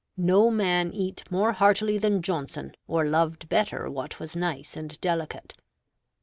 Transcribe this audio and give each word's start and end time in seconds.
No 0.17 0.49
man 0.49 0.91
eat 0.91 1.23
more 1.29 1.51
heartily 1.51 1.99
than 1.99 2.23
Johnson, 2.23 2.73
or 2.87 3.05
loved 3.05 3.47
better 3.49 3.87
what 3.87 4.19
was 4.19 4.35
nice 4.35 4.75
and 4.75 4.99
delicate. 4.99 5.53